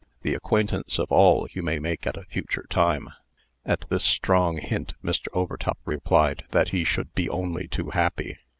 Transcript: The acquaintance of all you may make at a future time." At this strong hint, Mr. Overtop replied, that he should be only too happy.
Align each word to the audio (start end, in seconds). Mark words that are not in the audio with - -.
The 0.23 0.33
acquaintance 0.33 0.97
of 0.97 1.11
all 1.11 1.47
you 1.51 1.61
may 1.61 1.77
make 1.77 2.07
at 2.07 2.17
a 2.17 2.23
future 2.25 2.65
time." 2.71 3.09
At 3.67 3.85
this 3.89 4.03
strong 4.03 4.57
hint, 4.57 4.95
Mr. 5.03 5.27
Overtop 5.31 5.77
replied, 5.85 6.43
that 6.49 6.69
he 6.69 6.83
should 6.83 7.13
be 7.13 7.29
only 7.29 7.67
too 7.67 7.91
happy. 7.91 8.39